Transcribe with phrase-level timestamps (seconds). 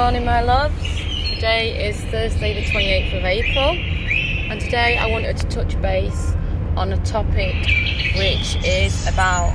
[0.00, 0.82] morning, my loves.
[1.34, 3.68] Today is Thursday, the 28th of April,
[4.50, 6.32] and today I wanted to touch base
[6.74, 7.54] on a topic
[8.16, 9.54] which is about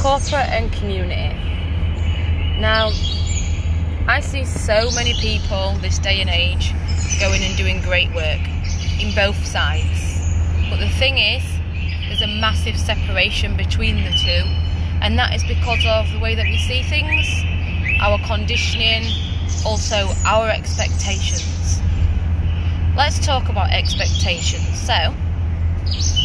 [0.00, 1.28] corporate and community.
[2.58, 2.86] Now,
[4.08, 6.72] I see so many people this day and age
[7.20, 8.40] going and doing great work
[8.98, 10.16] in both sides,
[10.70, 11.44] but the thing is,
[12.08, 14.42] there's a massive separation between the two,
[15.02, 17.28] and that is because of the way that we see things,
[18.00, 19.04] our conditioning
[19.64, 21.80] also our expectations.
[22.96, 24.80] Let's talk about expectations.
[24.80, 25.14] So,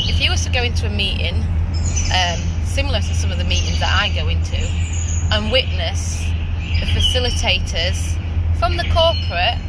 [0.07, 1.35] if you was to go into a meeting,
[2.15, 4.57] um, similar to some of the meetings that I go into,
[5.31, 6.25] and witness
[6.79, 8.17] the facilitators
[8.57, 9.59] from the corporate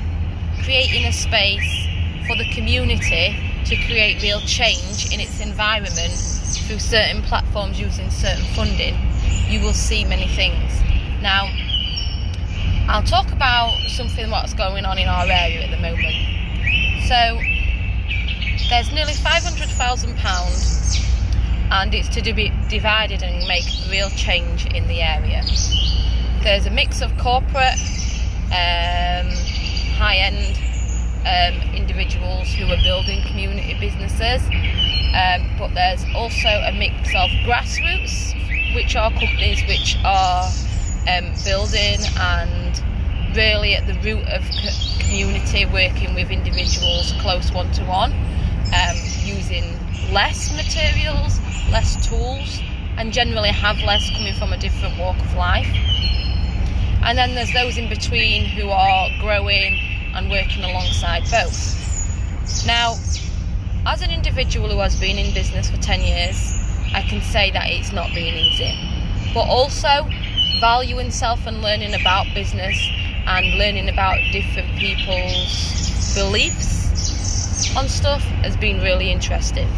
[0.64, 1.86] creating a space
[2.26, 6.12] for the community to create real change in its environment
[6.66, 8.96] through certain platforms using certain funding,
[9.48, 10.82] you will see many things.
[11.20, 11.48] Now,
[12.92, 16.14] I'll talk about something what's going on in our area at the moment.
[17.08, 17.38] So
[18.68, 25.42] there's nearly £500,000 and it's to be divided and make real change in the area.
[26.42, 27.80] There's a mix of corporate,
[28.52, 29.30] um,
[29.96, 30.58] high end
[31.24, 34.42] um, individuals who are building community businesses,
[35.16, 38.34] um, but there's also a mix of grassroots,
[38.74, 40.44] which are companies which are
[41.08, 42.61] um, building and
[43.34, 44.42] really at the root of
[44.98, 48.12] community, working with individuals close one to one,
[49.24, 49.64] using
[50.12, 51.38] less materials,
[51.70, 52.60] less tools,
[52.96, 55.68] and generally have less coming from a different walk of life.
[57.04, 59.78] And then there's those in between who are growing
[60.14, 62.66] and working alongside both.
[62.66, 62.94] Now,
[63.86, 66.36] as an individual who has been in business for 10 years,
[66.94, 68.78] I can say that it's not been easy.
[69.34, 70.08] But also,
[70.60, 72.76] valuing self and learning about business
[73.26, 76.82] and learning about different people's beliefs
[77.76, 79.68] on stuff has been really interesting.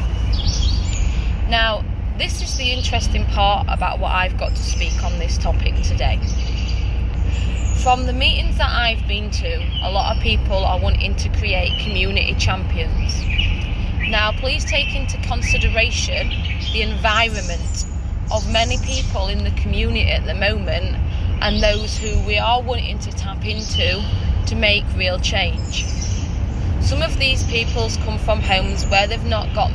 [1.48, 1.84] Now,
[2.18, 6.18] this is the interesting part about what I've got to speak on this topic today.
[7.82, 11.78] From the meetings that I've been to, a lot of people are wanting to create
[11.84, 13.20] community champions.
[14.08, 16.30] Now, please take into consideration
[16.72, 17.84] the environment
[18.32, 20.96] of many people in the community at the moment
[21.40, 24.02] and those who we are wanting to tap into
[24.46, 25.84] to make real change.
[26.80, 29.70] Some of these peoples come from homes where they've not got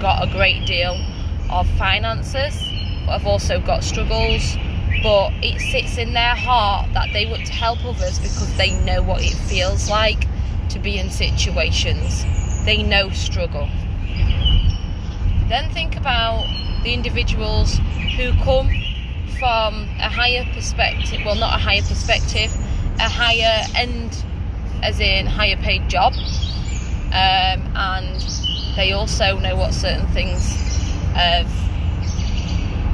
[0.00, 0.98] got a great deal
[1.50, 2.54] of finances,
[3.06, 4.56] but have also got struggles.
[5.02, 9.02] But it sits in their heart that they want to help others because they know
[9.02, 10.26] what it feels like
[10.70, 12.24] to be in situations.
[12.64, 13.68] They know struggle.
[15.48, 16.44] Then think about
[16.82, 17.78] the individuals
[18.16, 18.70] who come
[19.38, 22.54] from a higher perspective, well, not a higher perspective,
[22.98, 24.24] a higher end,
[24.82, 28.20] as in higher paid job, um, and
[28.76, 30.56] they also know what certain things.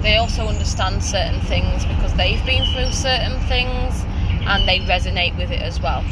[0.02, 4.04] They also understand certain things because they've been through certain things
[4.46, 6.02] and they resonate with it as well.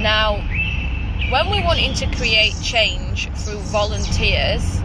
[0.00, 0.36] Now,
[1.30, 4.81] when we're wanting to create change through volunteers,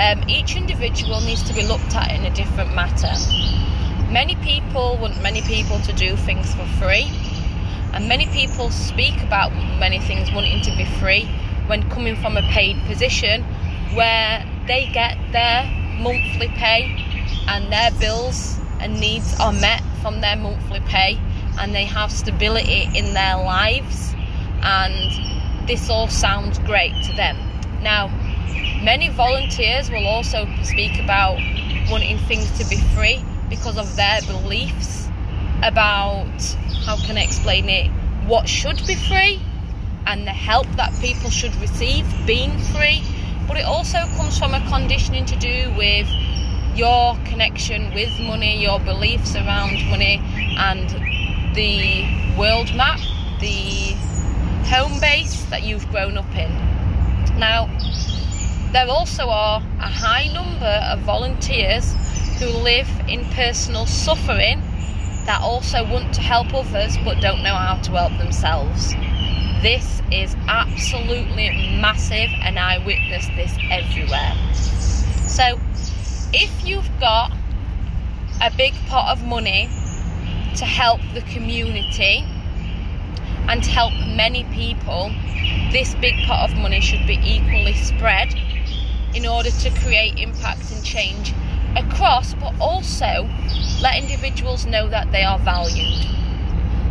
[0.00, 3.12] um, each individual needs to be looked at in a different matter.
[4.10, 7.10] Many people want many people to do things for free,
[7.92, 11.28] and many people speak about many things wanting to be free
[11.66, 13.42] when coming from a paid position
[13.94, 15.64] where they get their
[16.00, 16.96] monthly pay
[17.48, 21.18] and their bills and needs are met from their monthly pay
[21.58, 24.14] and they have stability in their lives
[24.62, 27.36] and this all sounds great to them.
[27.82, 28.08] Now,
[28.82, 31.38] Many volunteers will also speak about
[31.90, 35.08] wanting things to be free because of their beliefs
[35.62, 36.42] about
[36.86, 37.90] how can I explain it
[38.26, 39.40] what should be free
[40.06, 43.02] and the help that people should receive being free.
[43.46, 46.08] But it also comes from a conditioning to do with
[46.74, 50.22] your connection with money your beliefs around money
[50.56, 50.88] and
[51.54, 52.06] the
[52.38, 53.00] world map
[53.40, 53.92] the
[54.68, 56.50] home base that you've grown up in.
[57.38, 57.68] Now
[58.72, 61.92] there also are a high number of volunteers
[62.38, 64.60] who live in personal suffering
[65.26, 68.94] that also want to help others but don't know how to help themselves.
[69.60, 71.50] This is absolutely
[71.80, 74.34] massive, and I witness this everywhere.
[75.28, 75.58] So,
[76.32, 77.32] if you've got
[78.40, 79.68] a big pot of money
[80.56, 82.24] to help the community
[83.48, 85.12] and help many people,
[85.72, 88.34] this big pot of money should be equally spread
[89.14, 91.34] in order to create impact and change
[91.76, 93.28] across, but also
[93.80, 96.06] let individuals know that they are valued.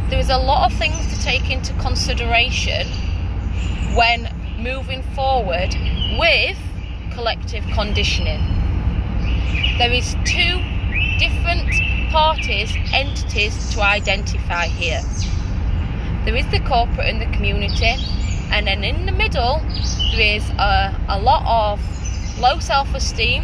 [0.10, 2.88] there is a lot of things to take into consideration
[3.96, 4.28] when
[4.58, 5.76] moving forward
[6.18, 6.58] with
[7.14, 8.42] collective conditioning.
[9.78, 10.60] There is two
[11.20, 11.70] different
[12.12, 15.02] parties, entities to identify here.
[16.26, 17.96] There is the corporate and the community,
[18.52, 19.62] and then in the middle
[20.16, 21.80] there is a, a lot of
[22.40, 23.44] low self-esteem,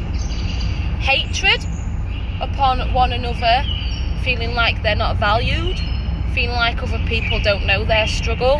[0.99, 1.63] hatred
[2.41, 3.63] upon one another,
[4.23, 5.77] feeling like they're not valued,
[6.33, 8.59] feeling like other people don't know their struggle.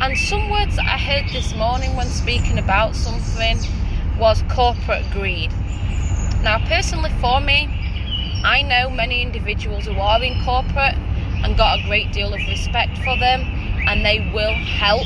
[0.00, 3.58] And some words that I heard this morning when speaking about something
[4.18, 5.52] was corporate greed.
[6.42, 7.68] Now, personally, for me,
[8.44, 10.96] I know many individuals who are in corporate
[11.42, 13.42] and got a great deal of respect for them,
[13.86, 15.04] and they will help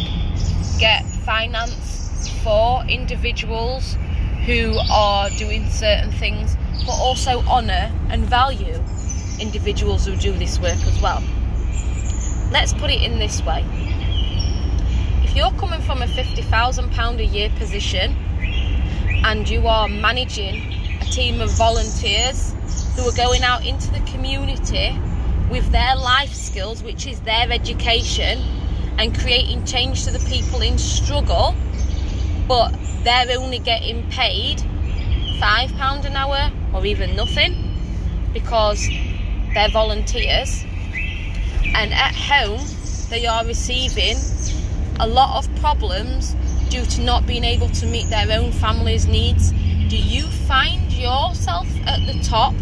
[0.79, 3.97] get finance for individuals
[4.47, 6.57] who are doing certain things,
[6.87, 8.79] but also honour and value
[9.41, 11.23] individuals who do this work as well.
[12.53, 13.65] Let's put it in this way.
[15.25, 18.15] If you're coming from a £50,000 a year position
[19.25, 20.57] and you are managing
[21.01, 22.53] a team of volunteers
[22.97, 24.97] who are going out into the community
[25.51, 28.39] with their life skills, which is their education,
[28.99, 31.55] and creating change to the people in struggle,
[32.47, 34.59] but they're only getting paid
[35.41, 37.55] £5 an hour or even nothing
[38.33, 38.89] because
[39.55, 40.65] they're volunteers
[41.75, 42.61] and at home
[43.11, 44.17] they are receiving
[45.01, 46.35] a lot of problems
[46.69, 49.53] due to not being able to meet their own family's needs.
[49.89, 52.55] Do you find yourself at the top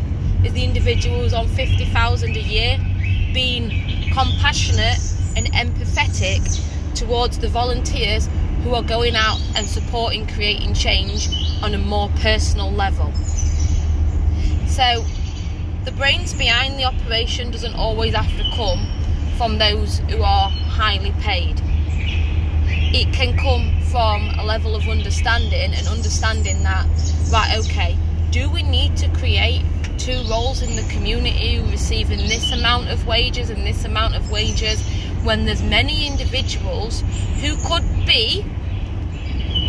[0.45, 2.79] as the individual who's on 50,000 a year
[3.33, 3.71] being
[4.13, 4.99] compassionate
[5.37, 6.43] and empathetic
[6.95, 8.29] towards the volunteers
[8.63, 11.29] who are going out and supporting creating change
[11.63, 13.13] on a more personal level?
[14.67, 15.05] So
[15.85, 18.87] the brains behind the operation doesn't always have to come
[19.37, 21.61] from those who are highly paid.
[22.95, 26.87] It can come from a level of understanding and understanding that,
[27.33, 27.97] right, okay,
[28.31, 29.63] do we need to create
[29.99, 34.83] two roles in the community receiving this amount of wages and this amount of wages
[35.25, 37.03] when there's many individuals
[37.41, 38.45] who could be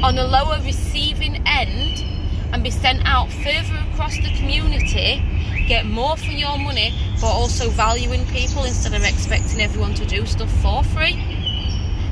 [0.03, 2.03] on a lower receiving end
[2.51, 5.21] and be sent out further across the community
[5.67, 10.25] get more for your money, but also valuing people instead of expecting everyone to do
[10.25, 11.21] stuff for free.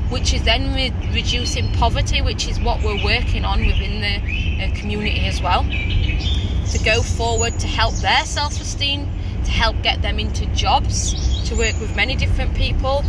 [0.08, 4.74] Which is then re- reducing poverty, which is what we're working on within the uh,
[4.78, 5.62] community as well.
[5.62, 9.08] To go forward to help their self esteem,
[9.44, 13.04] to help get them into jobs, to work with many different people.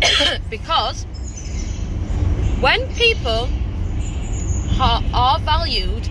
[0.50, 1.04] because
[2.60, 3.48] when people
[4.80, 6.08] are, are valued,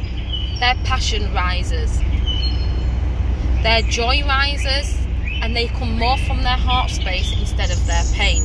[0.59, 1.99] their passion rises
[3.63, 4.97] their joy rises
[5.41, 8.41] and they come more from their heart space instead of their pain,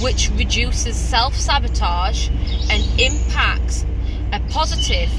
[0.00, 2.28] which reduces self sabotage
[2.70, 3.84] and impacts
[4.32, 5.10] a positive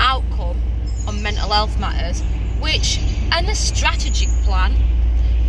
[0.00, 0.60] outcome
[1.06, 2.22] on mental health matters,
[2.60, 2.98] which,
[3.38, 4.74] in a strategic plan,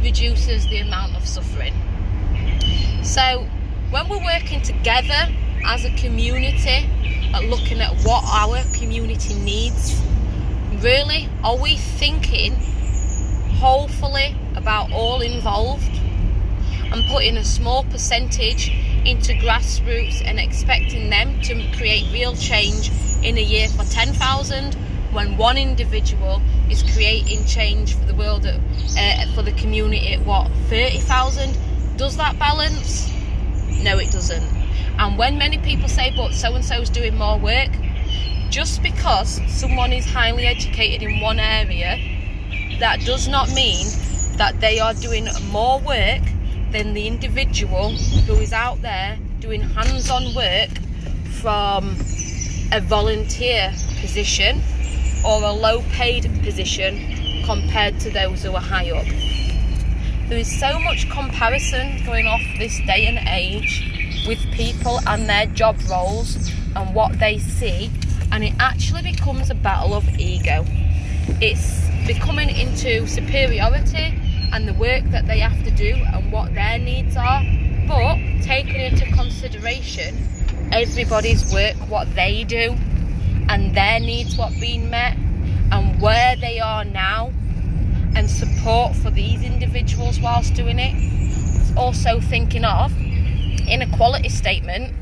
[0.02, 1.74] reduces the amount of suffering.
[3.04, 3.48] So,
[3.90, 5.30] when we're working together
[5.66, 6.90] as a community
[7.34, 10.02] at looking at what our community needs,
[10.82, 12.54] really, are we thinking
[13.60, 15.90] hopefully about all involved
[16.92, 18.70] and putting a small percentage
[19.06, 22.92] into grassroots and expecting them to create real change
[23.24, 24.76] in a year for 10,000
[25.14, 30.52] when one individual is creating change for the world uh, for the community at what
[30.70, 31.58] 30,000
[31.98, 33.12] does that balance?
[33.84, 34.44] No it doesn't.
[34.98, 37.70] And when many people say but so and so is doing more work
[38.50, 41.98] just because someone is highly educated in one area
[42.80, 43.88] that does not mean
[44.38, 46.22] that they are doing more work
[46.72, 50.70] than the individual who is out there doing hands on work
[51.42, 51.96] from
[52.72, 54.62] a volunteer position
[55.26, 59.06] or a low paid position compared to those who are high up.
[60.30, 65.46] There is so much comparison going off this day and age with people and their
[65.48, 67.92] job roles and what they see,
[68.32, 70.66] and it actually becomes a battle of ego.
[71.42, 74.20] It's becoming into superiority
[74.52, 77.44] and the work that they have to do and what their needs are,
[77.88, 80.18] but taking into consideration
[80.72, 82.76] everybody's work, what they do,
[83.50, 85.18] and their needs, what being met,
[85.72, 87.32] and where they are now,
[88.16, 91.78] and support for these individuals whilst doing it.
[91.78, 92.92] Also thinking of
[93.68, 94.94] inequality statement,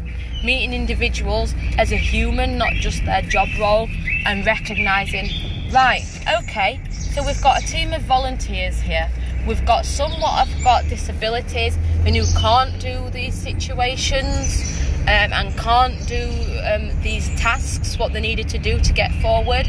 [0.43, 3.87] meeting individuals as a human, not just their job role,
[4.25, 5.29] and recognizing,
[5.71, 6.03] right,
[6.41, 9.09] okay, so we've got a team of volunteers here.
[9.47, 15.57] We've got some what have got disabilities and who can't do these situations um, and
[15.57, 16.29] can't do
[16.63, 19.67] um, these tasks, what they needed to do to get forward.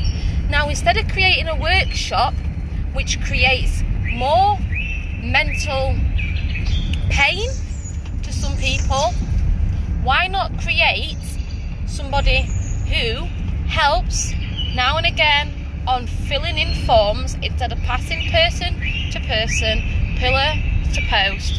[0.51, 2.35] Now, instead of creating a workshop
[2.93, 4.59] which creates more
[5.23, 5.97] mental
[7.09, 7.49] pain
[8.23, 9.12] to some people,
[10.03, 11.17] why not create
[11.87, 12.43] somebody
[12.89, 13.25] who
[13.67, 14.33] helps
[14.75, 15.51] now and again
[15.87, 18.75] on filling in forms instead of passing person
[19.11, 19.83] to person,
[20.17, 20.55] pillar
[20.93, 21.55] to post,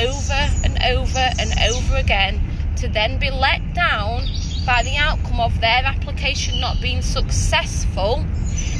[0.00, 2.40] over and over and over again
[2.80, 4.22] to then be let down
[4.64, 8.24] by the outcome of their application not being successful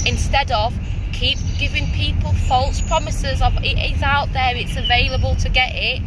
[0.07, 0.73] instead of
[1.13, 6.01] keep giving people false promises of it is out there, it's available to get it,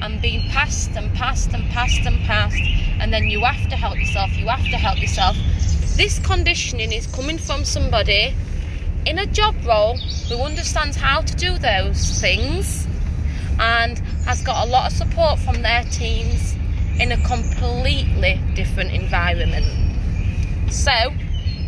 [0.00, 2.62] and being passed and passed and passed and passed,
[3.00, 5.36] and then you have to help yourself, you have to help yourself.
[5.96, 8.34] This conditioning is coming from somebody
[9.04, 9.96] in a job role
[10.28, 12.86] who understands how to do those things
[13.58, 16.54] and has got a lot of support from their teams
[17.02, 19.66] in a completely different environment.
[20.70, 20.92] So,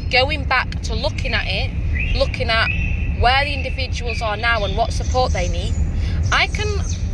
[0.09, 2.69] going back to looking at it, looking at
[3.21, 5.75] where the individuals are now and what support they need,
[6.31, 6.69] I can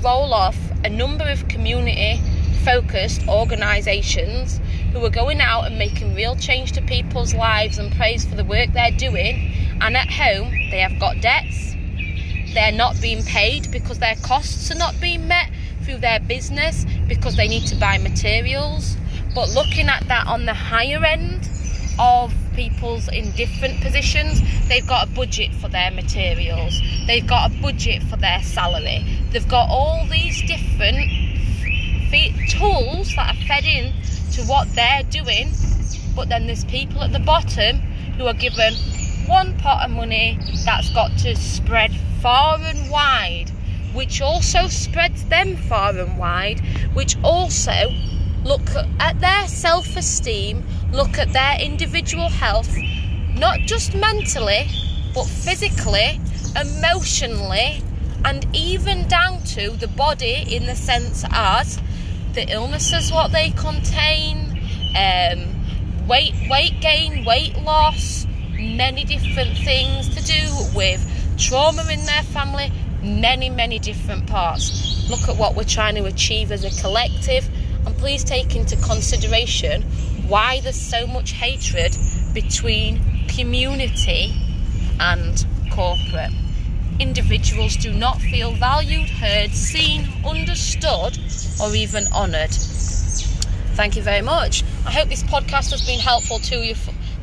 [0.04, 2.20] roll off a number of community
[2.62, 4.60] focused organisations
[4.92, 8.44] who are going out and making real change to people's lives and praise for the
[8.44, 9.50] work they're doing.
[9.80, 11.74] And at home, they have got debts,
[12.52, 15.50] they're not being paid because their costs are not being met
[15.84, 18.96] through their business because they need to buy materials.
[19.34, 21.50] But looking at that on the higher end
[21.98, 27.54] of people's in different positions, they've got a budget for their materials, they've got a
[27.60, 31.10] budget for their salary, they've got all these different
[32.48, 33.92] tools that are fed in
[34.32, 35.50] to what they're doing.
[36.14, 37.78] But then there's people at the bottom
[38.16, 38.74] who are given
[39.26, 43.50] one pot of money that's got to spread far and wide,
[43.92, 46.60] which also spreads them far and wide,
[46.94, 47.90] which also
[48.44, 48.68] look
[48.98, 52.74] at their self esteem, look at their individual health,
[53.34, 54.68] not just mentally,
[55.14, 56.20] but physically,
[56.60, 57.82] emotionally,
[58.24, 61.80] and even down to the body in the sense as
[62.34, 64.58] the illnesses what they contain,
[64.96, 71.04] um, weight weight gain, weight loss, many different things to do with
[71.38, 72.70] trauma in their family,
[73.02, 75.08] many, many different parts.
[75.08, 77.48] Look at what we're trying to achieve as a collective,
[77.86, 79.82] and please take into consideration
[80.28, 81.96] why there's so much hatred
[82.34, 84.32] between community
[85.00, 86.32] and corporate.
[86.98, 91.18] Individuals do not feel valued, heard, seen, understood,
[91.62, 92.52] or even honoured.
[93.74, 94.62] Thank you very much.
[94.84, 96.74] I hope this podcast has been helpful to you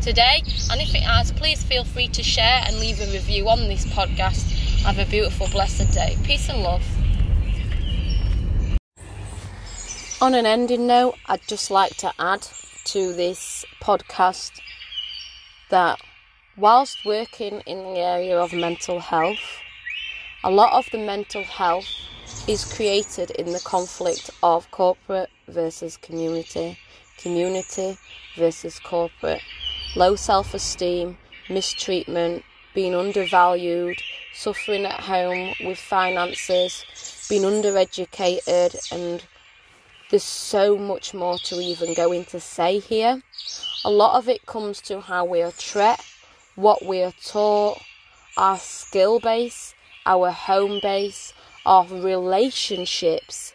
[0.02, 0.42] today.
[0.72, 3.86] And if it has, please feel free to share and leave a review on this
[3.86, 4.57] podcast.
[4.84, 6.18] Have a beautiful, blessed day.
[6.24, 6.84] Peace and love.
[10.22, 12.48] On an ending note, I'd just like to add
[12.86, 14.52] to this podcast
[15.70, 16.00] that
[16.58, 19.60] whilst working in the area of mental health,
[20.44, 21.88] a lot of the mental health
[22.48, 26.78] is created in the conflict of corporate versus community,
[27.18, 27.98] community
[28.38, 29.42] versus corporate
[29.96, 31.18] low self esteem,
[31.50, 32.44] mistreatment,
[32.74, 33.98] being undervalued,
[34.38, 36.86] suffering at home with finances,
[37.28, 39.26] being undereducated, and
[40.12, 43.22] there's so much more to even go into say here.
[43.84, 46.06] A lot of it comes to how we are taught,
[46.56, 47.82] what we are taught,
[48.38, 49.74] our skill base,
[50.06, 51.34] our home base,
[51.66, 53.54] our relationships,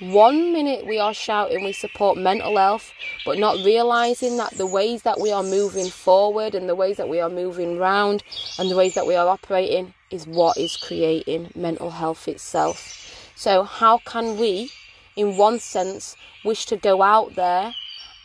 [0.00, 2.92] one minute we are shouting we support mental health,
[3.24, 7.08] but not realizing that the ways that we are moving forward and the ways that
[7.08, 8.22] we are moving round
[8.58, 13.30] and the ways that we are operating is what is creating mental health itself.
[13.34, 14.70] So, how can we,
[15.16, 17.74] in one sense, wish to go out there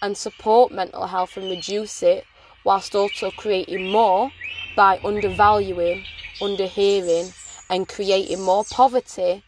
[0.02, 2.26] and support mental health and reduce it
[2.64, 4.32] whilst also creating more
[4.76, 6.06] by undervaluing,
[6.40, 7.34] underhearing,
[7.70, 9.44] and creating more poverty?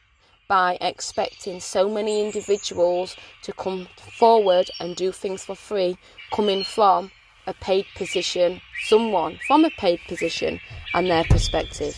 [0.47, 5.97] by expecting so many individuals to come forward and do things for free
[6.31, 7.09] coming from
[7.47, 10.59] a paid position, someone from a paid position
[10.93, 11.95] and their perspective.